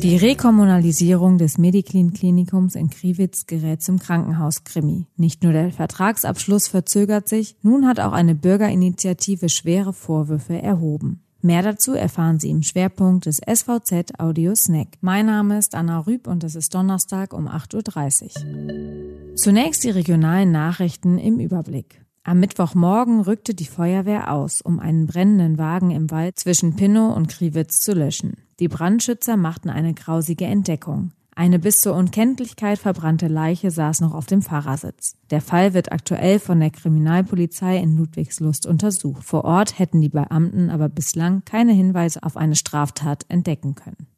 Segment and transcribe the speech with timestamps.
[0.00, 5.06] Die Rekommunalisierung des Mediclin-Klinikums in Kriwitz gerät zum Krankenhauskrimi.
[5.16, 11.24] Nicht nur der Vertragsabschluss verzögert sich, nun hat auch eine Bürgerinitiative schwere Vorwürfe erhoben.
[11.40, 14.88] Mehr dazu erfahren Sie im Schwerpunkt des SVZ Audio Snack.
[15.00, 19.36] Mein Name ist Anna Rüb und es ist Donnerstag um 8.30 Uhr.
[19.36, 22.04] Zunächst die regionalen Nachrichten im Überblick.
[22.22, 27.28] Am Mittwochmorgen rückte die Feuerwehr aus, um einen brennenden Wagen im Wald zwischen Pinnow und
[27.28, 28.36] Kriwitz zu löschen.
[28.60, 31.12] Die Brandschützer machten eine grausige Entdeckung.
[31.36, 35.14] Eine bis zur Unkenntlichkeit verbrannte Leiche saß noch auf dem Fahrersitz.
[35.30, 39.22] Der Fall wird aktuell von der Kriminalpolizei in Ludwigslust untersucht.
[39.22, 44.08] Vor Ort hätten die Beamten aber bislang keine Hinweise auf eine Straftat entdecken können.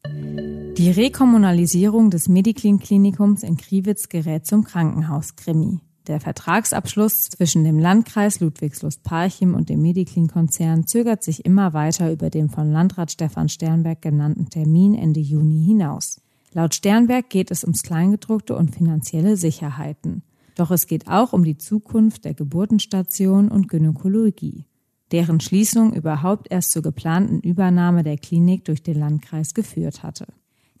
[0.77, 5.81] Die Rekommunalisierung des Mediclin-Klinikums in Kriwitz gerät zum Krankenhauskrimi.
[6.07, 12.49] Der Vertragsabschluss zwischen dem Landkreis Ludwigslust-Parchim und dem Mediclin-Konzern zögert sich immer weiter über den
[12.49, 16.19] von Landrat Stefan Sternberg genannten Termin Ende Juni hinaus.
[16.53, 20.23] Laut Sternberg geht es ums Kleingedruckte und finanzielle Sicherheiten.
[20.55, 24.65] Doch es geht auch um die Zukunft der Geburtenstation und Gynäkologie,
[25.11, 30.25] deren Schließung überhaupt erst zur geplanten Übernahme der Klinik durch den Landkreis geführt hatte.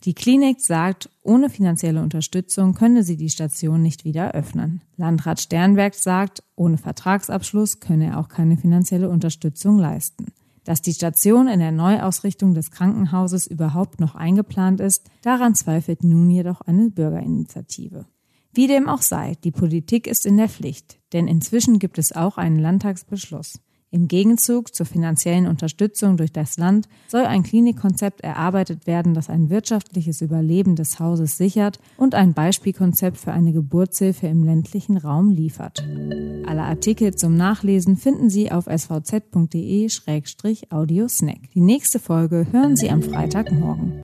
[0.03, 4.81] Die Klinik sagt, ohne finanzielle Unterstützung könne sie die Station nicht wieder öffnen.
[4.97, 10.27] Landrat Sternberg sagt, ohne Vertragsabschluss könne er auch keine finanzielle Unterstützung leisten.
[10.63, 16.31] Dass die Station in der Neuausrichtung des Krankenhauses überhaupt noch eingeplant ist, daran zweifelt nun
[16.31, 18.05] jedoch eine Bürgerinitiative.
[18.53, 22.37] Wie dem auch sei, die Politik ist in der Pflicht, denn inzwischen gibt es auch
[22.37, 23.59] einen Landtagsbeschluss.
[23.93, 29.49] Im Gegenzug zur finanziellen Unterstützung durch das Land soll ein Klinikkonzept erarbeitet werden, das ein
[29.49, 35.85] wirtschaftliches Überleben des Hauses sichert und ein Beispielkonzept für eine Geburtshilfe im ländlichen Raum liefert.
[36.45, 41.51] Alle Artikel zum Nachlesen finden Sie auf svz.de-audiosnack.
[41.53, 44.03] Die nächste Folge hören Sie am Freitagmorgen.